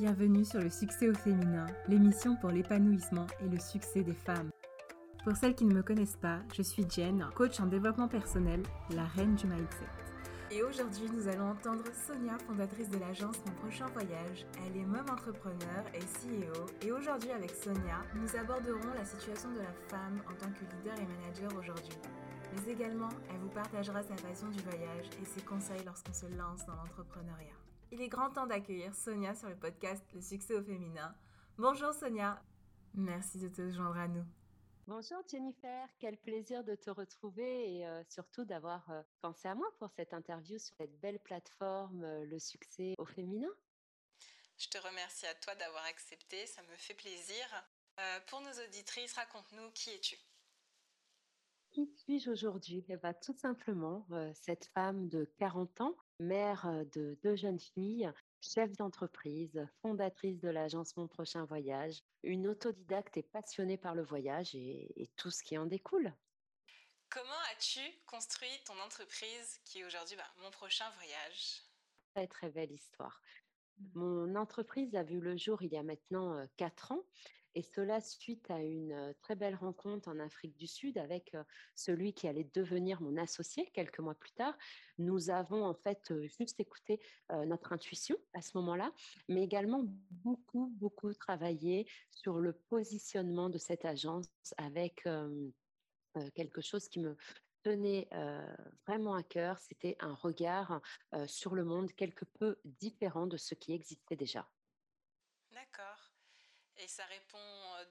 [0.00, 4.48] Bienvenue sur le succès au féminin, l'émission pour l'épanouissement et le succès des femmes.
[5.24, 8.62] Pour celles qui ne me connaissent pas, je suis Jen, coach en développement personnel,
[8.94, 9.84] la reine du mindset.
[10.50, 14.46] Et aujourd'hui, nous allons entendre Sonia, fondatrice de l'agence Mon Prochain Voyage.
[14.64, 16.64] Elle est même entrepreneur et CEO.
[16.80, 20.98] Et aujourd'hui, avec Sonia, nous aborderons la situation de la femme en tant que leader
[20.98, 21.98] et manager aujourd'hui.
[22.54, 26.64] Mais également, elle vous partagera sa passion du voyage et ses conseils lorsqu'on se lance
[26.64, 27.69] dans l'entrepreneuriat.
[27.92, 31.12] Il est grand temps d'accueillir Sonia sur le podcast Le succès au féminin.
[31.58, 32.40] Bonjour Sonia,
[32.94, 34.24] merci de te joindre à nous.
[34.86, 39.66] Bonjour Jennifer, quel plaisir de te retrouver et euh, surtout d'avoir euh, pensé à moi
[39.80, 43.50] pour cette interview sur cette belle plateforme euh, Le succès au féminin.
[44.56, 47.44] Je te remercie à toi d'avoir accepté, ça me fait plaisir.
[48.28, 50.16] pour nos auditrices, raconte-nous qui es-tu
[51.70, 52.84] qui suis-je aujourd'hui?
[52.88, 58.72] Eh bien, tout simplement, cette femme de 40 ans, mère de deux jeunes filles, chef
[58.76, 65.10] d'entreprise, fondatrice de l'agence Mon Prochain Voyage, une autodidacte et passionnée par le voyage et,
[65.16, 66.12] tout ce qui en découle.
[67.08, 71.62] Comment as-tu construit ton entreprise qui est aujourd'hui bah, Mon Prochain Voyage?
[72.14, 73.20] Très très belle histoire.
[73.94, 77.02] Mon entreprise a vu le jour il y a maintenant quatre ans
[77.54, 81.36] et cela suite à une très belle rencontre en Afrique du Sud avec
[81.74, 84.56] celui qui allait devenir mon associé quelques mois plus tard.
[84.98, 87.00] Nous avons en fait juste écouté
[87.46, 88.92] notre intuition à ce moment-là,
[89.28, 95.08] mais également beaucoup, beaucoup travaillé sur le positionnement de cette agence avec
[96.34, 97.16] quelque chose qui me
[97.62, 98.08] tenait
[98.86, 100.80] vraiment à cœur, c'était un regard
[101.26, 104.48] sur le monde quelque peu différent de ce qui existait déjà.
[105.52, 106.09] D'accord.
[106.82, 107.38] Et ça répond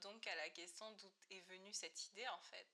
[0.02, 2.66] donc à la question d'où est venue cette idée en fait.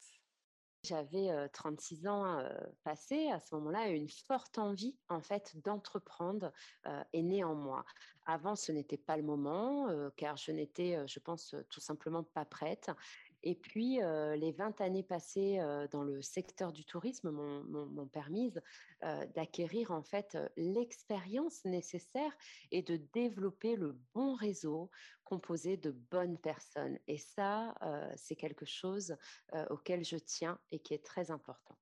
[0.82, 2.42] J'avais 36 ans
[2.84, 6.52] passés à ce moment-là, une forte envie en fait d'entreprendre
[6.84, 7.84] est née en moi.
[8.24, 12.90] Avant, ce n'était pas le moment car je n'étais, je pense, tout simplement pas prête.
[13.48, 15.60] Et puis, les 20 années passées
[15.92, 18.52] dans le secteur du tourisme m'ont permis
[19.36, 22.36] d'acquérir en fait l'expérience nécessaire
[22.72, 24.90] et de développer le bon réseau
[25.22, 26.98] composé de bonnes personnes.
[27.06, 27.72] Et ça,
[28.16, 29.16] c'est quelque chose
[29.70, 31.78] auquel je tiens et qui est très important.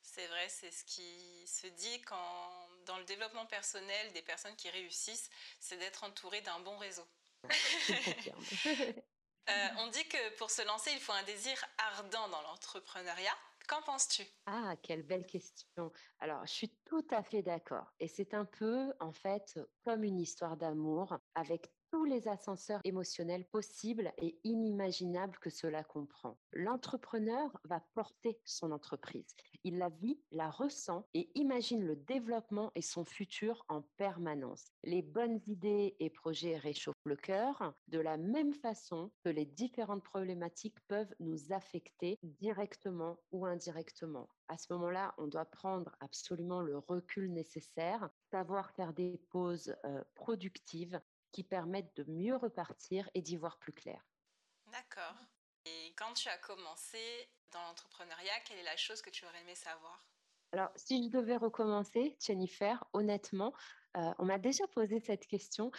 [0.00, 2.50] C'est vrai, c'est ce qui se dit quand,
[2.86, 5.28] dans le développement personnel des personnes qui réussissent,
[5.60, 7.04] c'est d'être entouré d'un bon réseau.
[9.48, 13.36] Euh, on dit que pour se lancer, il faut un désir ardent dans l'entrepreneuriat.
[13.66, 14.22] Qu'en penses-tu?
[14.46, 15.92] Ah, quelle belle question.
[16.20, 17.92] Alors, je suis tout à fait d'accord.
[18.00, 23.46] Et c'est un peu, en fait, comme une histoire d'amour avec tous les ascenseurs émotionnels
[23.46, 26.38] possibles et inimaginables que cela comprend.
[26.52, 29.34] L'entrepreneur va porter son entreprise.
[29.68, 34.72] Il la vit, la ressent et imagine le développement et son futur en permanence.
[34.82, 40.02] Les bonnes idées et projets réchauffent le cœur de la même façon que les différentes
[40.02, 44.30] problématiques peuvent nous affecter directement ou indirectement.
[44.48, 50.02] À ce moment-là, on doit prendre absolument le recul nécessaire, savoir faire des pauses euh,
[50.14, 50.98] productives
[51.30, 54.02] qui permettent de mieux repartir et d'y voir plus clair.
[54.72, 55.28] D'accord.
[55.98, 56.98] Quand tu as commencé
[57.52, 60.06] dans l'entrepreneuriat, quelle est la chose que tu aurais aimé savoir?
[60.52, 63.52] Alors, si je devais recommencer, Jennifer, honnêtement,
[63.96, 65.72] euh, on m'a déjà posé cette question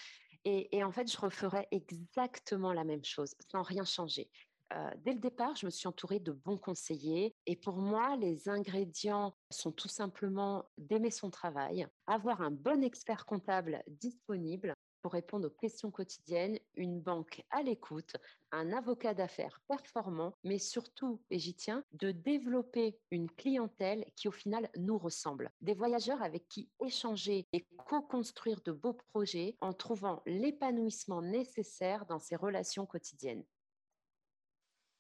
[0.44, 4.30] et, et, en fait, je referais exactement la même chose, sans rien changer.
[4.74, 8.50] Euh, dès le départ, je me suis entourée de bons conseillers et pour moi, les
[8.50, 15.47] ingrédients sont tout simplement d'aimer son travail, avoir un bon expert comptable disponible pour répondre
[15.47, 18.15] aux questions quotidiennes, une banque à l'écoute,
[18.51, 24.31] un avocat d'affaires performant, mais surtout, et j'y tiens, de développer une clientèle qui au
[24.31, 25.51] final nous ressemble.
[25.61, 32.19] Des voyageurs avec qui échanger et co-construire de beaux projets en trouvant l'épanouissement nécessaire dans
[32.19, 33.45] ces relations quotidiennes.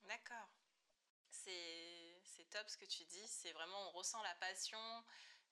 [0.07, 0.49] D'accord.
[1.29, 3.27] C'est top ce que tu dis.
[3.27, 4.79] C'est vraiment, on ressent la passion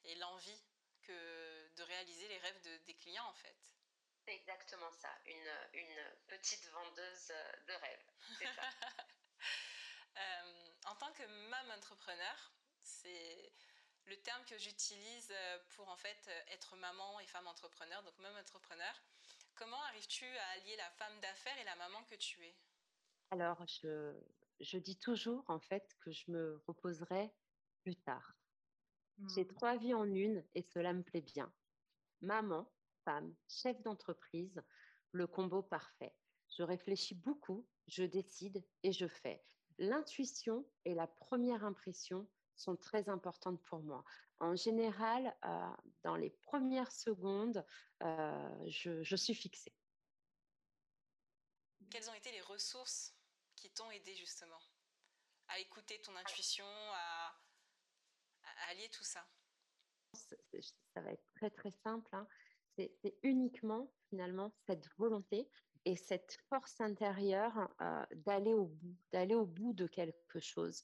[0.03, 0.63] et l'envie
[1.07, 3.76] de réaliser les rêves de, des clients en fait.
[4.27, 7.31] C'est exactement ça, une, une, petite vendeuse
[7.65, 8.03] de rêve.
[10.17, 12.51] euh, en tant que maman entrepreneur,
[12.81, 13.53] c'est
[14.03, 15.33] le terme que j'utilise
[15.69, 19.01] pour en fait être maman et femme entrepreneur, donc maman entrepreneur.
[19.55, 22.55] Comment arrives-tu à allier la femme d'affaires et la maman que tu es?
[23.31, 24.13] Alors, je,
[24.59, 27.33] je, dis toujours en fait que je me reposerai
[27.83, 28.35] plus tard.
[29.33, 29.55] J'ai mmh.
[29.55, 31.49] trois vies en une et cela me plaît bien.
[32.19, 32.69] Maman,
[33.07, 34.61] femme, chef d'entreprise,
[35.13, 36.13] le combo parfait.
[36.57, 39.41] Je réfléchis beaucoup, je décide et je fais.
[39.77, 42.27] L'intuition et la première impression
[42.57, 44.03] sont très importantes pour moi.
[44.41, 45.69] En général, euh,
[46.03, 47.65] dans les premières secondes,
[48.03, 49.73] euh, je, suis fixée.
[51.89, 53.15] Quelles ont été les ressources
[53.55, 54.59] qui t'ont aidé justement
[55.47, 57.39] à écouter ton intuition, à,
[58.69, 59.25] allier tout ça?
[60.13, 62.13] Ça va être très très simple.
[62.13, 62.27] Hein.
[62.77, 65.49] C'est uniquement finalement cette volonté
[65.85, 70.83] et cette force intérieure euh, d'aller au bout, d'aller au bout de quelque chose.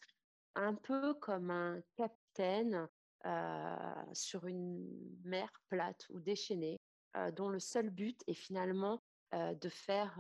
[0.55, 2.87] Un peu comme un capitaine
[3.25, 4.87] euh, sur une
[5.23, 6.79] mer plate ou déchaînée,
[7.15, 9.01] euh, dont le seul but est finalement
[9.35, 10.15] de faire,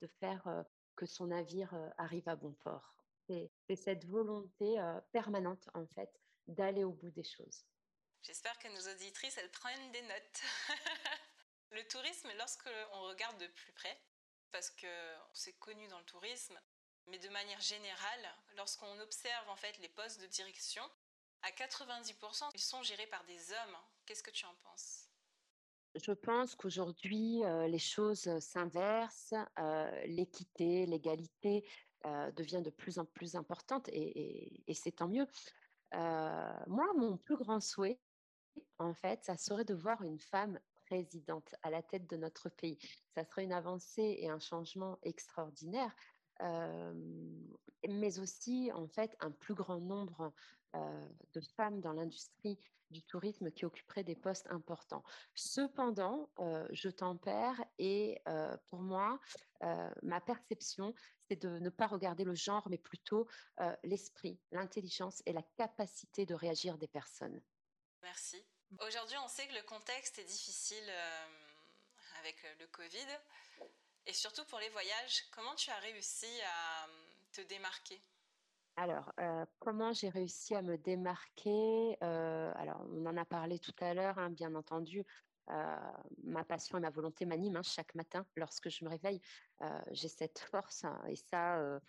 [0.00, 0.64] de faire
[0.96, 2.92] que son navire arrive à bon port.
[3.28, 4.76] C'est cette volonté
[5.12, 6.10] permanente, en fait,
[6.48, 7.64] d'aller au bout des choses.
[8.22, 10.42] J'espère que nos auditrices, elles prennent des notes.
[11.70, 14.00] le tourisme, lorsque on regarde de plus près,
[14.50, 14.86] parce que
[15.32, 16.58] c'est connu dans le tourisme,
[17.06, 20.82] mais de manière générale, lorsqu'on observe en fait les postes de direction,
[21.42, 23.76] à 90%, ils sont gérés par des hommes.
[24.04, 25.08] Qu'est-ce que tu en penses?
[25.94, 31.64] Je pense qu'aujourd'hui, euh, les choses s'inversent, euh, l'équité, l'égalité
[32.04, 35.26] euh, devient de plus en plus importante et, et c'est tant mieux.
[35.92, 37.98] moi, mon plus grand souhait,
[38.78, 42.78] en fait, ça serait de voir une femme présidente à la tête de notre pays.
[43.14, 45.94] Ça serait une avancée et un changement extraordinaire,
[47.88, 50.32] mais aussi en fait un plus grand nombre
[50.74, 52.58] de femmes dans l'industrie
[52.90, 55.04] du tourisme qui occuperaient des postes importants.
[55.34, 56.30] Cependant,
[56.70, 58.22] je tempère et
[58.68, 59.20] pour moi,
[60.02, 60.94] ma perception,
[61.28, 63.28] c'est de ne pas regarder le genre, mais plutôt
[63.84, 67.42] l'esprit, l'intelligence et la capacité de réagir des personnes.
[68.02, 68.44] Merci.
[68.86, 71.26] Aujourd'hui, on sait que le contexte est difficile euh,
[72.20, 73.06] avec le Covid.
[74.06, 76.92] Et surtout pour les voyages, comment tu as réussi à euh,
[77.32, 78.00] te démarquer?
[78.76, 81.96] Alors, euh, comment j'ai réussi à me démarquer?
[82.00, 85.04] Alors, on en a parlé tout à l'heure, hein, bien entendu.
[86.22, 89.20] ma passion et ma volonté m'animent hein, chaque matin lorsque je me réveille.
[89.90, 91.80] j'ai cette force hein, et ça,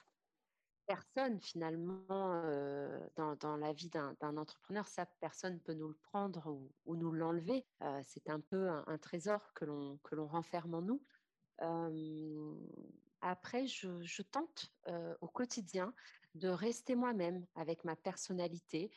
[0.90, 6.48] personne finalement euh, dans, la vie d'un entrepreneur, ça personne ne peut nous le prendre
[6.86, 7.64] ou, nous l'enlever.
[7.84, 11.04] Euh, c'est un peu un, trésor que l'on renferme en nous.
[11.62, 12.56] Euh,
[13.22, 14.74] après, je, tente
[15.22, 15.94] au quotidien
[16.34, 18.90] de rester moi-même avec ma personnalité,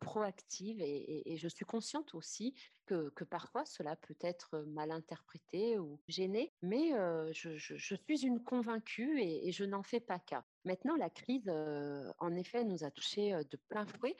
[0.00, 2.54] proactive et, je suis consciente aussi
[2.86, 6.92] que, parfois cela peut être mal interprété ou gêné, mais
[7.32, 10.44] je, suis une convaincue et, je n'en fais pas cas.
[10.64, 11.50] Maintenant, la crise,
[12.18, 14.16] en effet, nous a touchés de plein fouet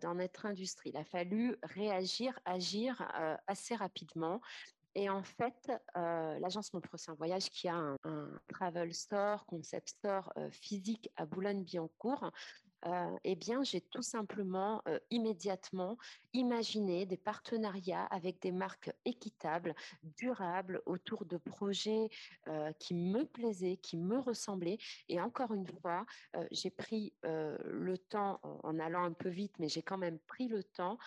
[0.00, 0.90] dans notre industrie.
[0.90, 3.02] Il a fallu réagir, agir
[3.46, 4.40] assez rapidement.
[4.94, 11.10] Et en fait, l'agence Mon Prochain Voyage, qui a un, travel store, concept store physique
[11.16, 12.32] à Boulogne-Billancourt,
[13.24, 15.96] eh bien, j'ai tout simplement immédiatement
[16.32, 22.08] imaginé des partenariats avec des marques équitables, durables, autour de projets
[22.78, 24.78] qui me plaisaient, qui me ressemblaient.
[25.08, 26.06] Et encore une fois,
[26.50, 30.62] j'ai pris le temps, en allant un peu vite, mais j'ai quand même pris le
[30.62, 30.98] temps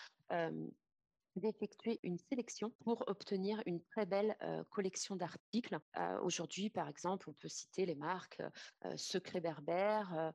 [1.35, 4.35] d'effectuer une sélection pour obtenir une très belle
[4.69, 5.79] collection d'articles.
[6.21, 8.41] Aujourd'hui, par exemple, on peut citer les marques
[8.95, 10.33] Secret Berbère,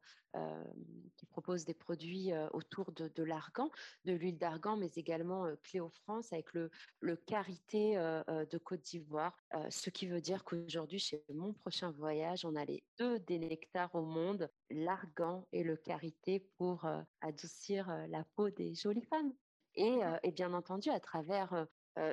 [1.16, 3.70] qui proposent des produits autour de, l'argan,
[4.04, 9.36] de l'huile d'argan, mais également Cléo France avec le, le de Côte d'Ivoire.
[9.70, 13.94] ce qui veut dire qu'aujourd'hui, chez mon prochain voyage, on a les deux des nectars
[13.94, 16.86] au monde, l'argan et le karité pour
[17.20, 19.32] adoucir la peau des jolies femmes.
[19.76, 21.66] Et, bien entendu, à travers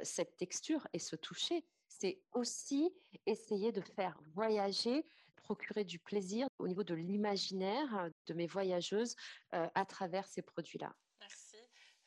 [0.04, 2.94] cette texture et ce toucher, c'est aussi
[3.26, 5.06] essayer de faire voyager,
[5.36, 9.16] procurer du plaisir au niveau de l'imaginaire de mes voyageuses
[9.52, 10.94] à travers ces produits-là.
[11.20, 11.58] Merci.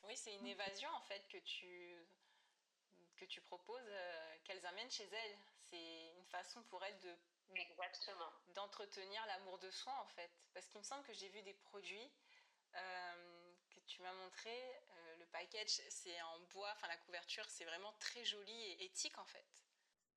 [0.03, 2.07] Oui, c'est une évasion en fait que tu,
[3.15, 3.91] que tu proposes,
[4.43, 5.37] qu'elles amènent chez elles.
[5.69, 7.15] C'est une façon pour elles de
[8.53, 10.29] d'entretenir l'amour de soi en fait.
[10.53, 12.11] Parce qu'il me semble que j'ai vu des produits
[13.87, 14.51] tu m'as montré
[15.31, 19.45] package, c'est en bois, enfin la couverture, c'est vraiment très joli et éthique en fait.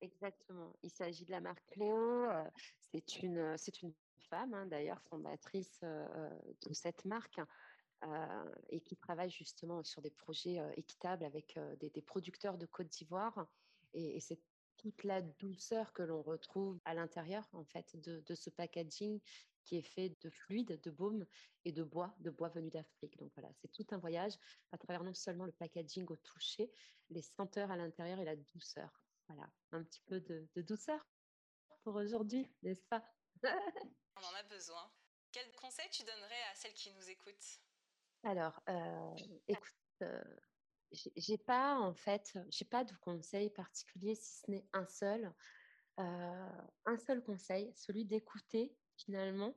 [0.01, 0.73] Exactement.
[0.81, 2.29] Il s'agit de la marque Cléo.
[2.29, 2.43] Euh,
[2.91, 3.93] c'est une, c'est une
[4.29, 6.29] femme hein, d'ailleurs fondatrice euh,
[6.67, 7.39] de cette marque.
[8.03, 13.45] Euh, et qui travaille justement sur des projets équitables avec des, producteurs de Côte d'Ivoire.
[13.93, 14.39] Et, c'est
[14.77, 19.19] toute la douceur que l'on retrouve à l'intérieur en fait de, ce packaging
[19.63, 21.25] qui est fait de fluide, de baume
[21.65, 23.17] et de bois, de bois venu d'Afrique.
[23.17, 24.33] Donc voilà, c'est tout un voyage
[24.71, 26.71] à travers non seulement le packaging au toucher,
[27.09, 29.03] les senteurs à l'intérieur et la douceur.
[29.27, 31.05] Voilà, un petit peu de, douceur
[31.83, 33.03] pour aujourd'hui, n'est-ce pas?
[34.15, 34.91] On en a besoin.
[35.31, 37.61] Quel conseil tu donnerais à celles qui nous écoutent?
[38.23, 39.15] Alors, euh,
[39.47, 40.21] écoute, euh,
[40.91, 45.33] j'ai pas en fait, j'ai pas de conseil particulier si ce n'est un seul.
[45.97, 49.55] un seul conseil, celui d'écouter finalement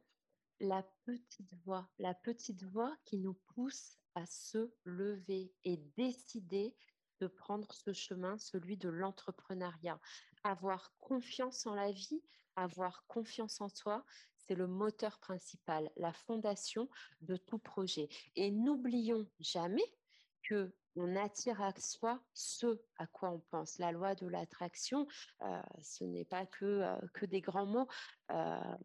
[0.61, 6.75] la petite voix, la petite voix qui nous pousse à se lever et décider
[7.21, 10.01] de prendre ce chemin, celui de l'entrepreneuriat.
[10.45, 12.23] Avoir confiance en la vie,
[12.57, 14.05] avoir confiance en soi,
[14.37, 16.89] c'est le moteur principal, la fondation
[17.23, 18.09] de tout projet.
[18.37, 19.95] Et n'oublions jamais
[20.43, 23.79] que on attire à soi ce à quoi on pense.
[23.79, 25.07] La loi de l'attraction,
[25.43, 27.89] euh, ce n'est pas que, euh, que des grands mots,
[28.31, 28.77] euh,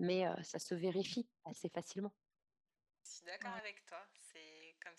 [0.00, 2.12] mais ça se vérifie assez facilement.
[3.04, 4.04] Je suis d'accord avec toi.
[4.20, 4.94] C'est comme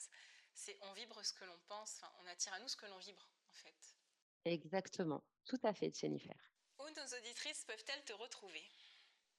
[0.53, 2.01] C'est on vibre ce que l'on pense.
[2.23, 3.95] on attire à nous ce que l'on vibre, en fait.
[4.45, 5.23] Exactement.
[5.45, 6.35] Tout à fait, Jennifer.
[6.79, 8.63] Où nos auditrices peuvent-elles te retrouver?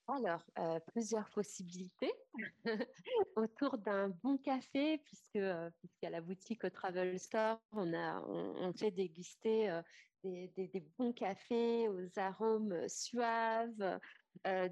[0.09, 0.45] Alors,
[0.89, 2.13] plusieurs possibilités
[3.37, 5.39] autour d'un bon café, puisque
[5.79, 9.81] puisqu'à la boutique au Travel Store, on a on, fait déguster
[10.25, 14.01] des, des, bons cafés aux arômes suaves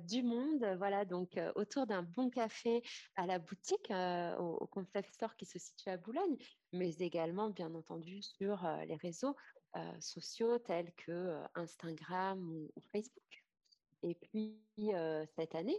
[0.09, 0.65] du monde.
[0.79, 2.83] Voilà, donc autour d'un bon café
[3.17, 6.37] à la boutique au, au, Concept Store qui se situe à Boulogne,
[6.73, 9.37] mais également bien entendu sur les réseaux
[10.01, 13.45] sociaux tels que Instagram ou Facebook.
[14.03, 14.59] Et puis,
[15.37, 15.79] cette année,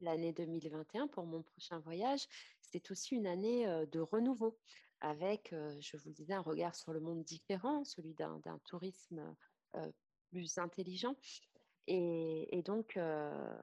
[0.00, 2.26] l'année 2021, pour mon prochain voyage,
[2.60, 4.58] c'est aussi une année de renouveau,
[5.00, 9.34] avec, je vous le disais, un regard sur le monde différent, celui d'un tourisme
[10.30, 11.14] plus intelligent.
[11.92, 12.98] Et, donc,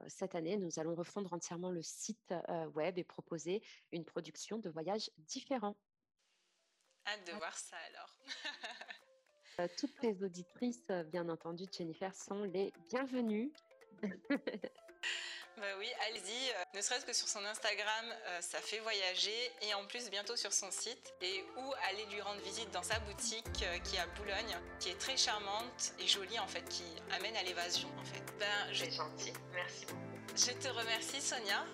[0.06, 2.34] cette année, nous allons refondre entièrement le site
[2.74, 5.76] web et proposer une production de voyages différents.
[7.06, 8.18] Hâte de voir ça alors.
[9.60, 13.52] Euh, toutes les auditrices, euh, bien entendu, Jennifer, sont les bienvenues.
[15.60, 18.06] Bah oui, allez-y, euh, ne serait-ce que sur son Instagram,
[18.40, 22.40] ça fait voyager et en plus bientôt sur son site et où aller lui rendre
[22.42, 26.46] visite dans sa boutique qui est à Boulogne, qui est très charmante et jolie en
[26.46, 28.22] fait, qui amène à l'évasion en fait.
[28.38, 28.84] Ben, je...
[28.84, 30.00] gentil, merci beaucoup.
[30.36, 31.64] Je te remercie Sonia.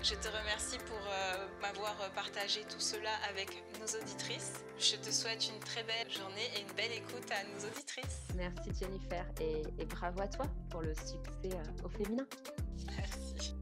[0.00, 4.64] Je te remercie pour euh, m'avoir partagé tout cela avec nos auditrices.
[4.78, 8.28] Je te souhaite une très belle journée et une belle écoute à nos auditrices.
[8.36, 12.26] Merci Jennifer et, bravo à toi pour le succès euh, au féminin.
[13.18, 13.57] Merci.